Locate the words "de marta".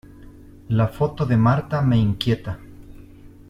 1.27-1.79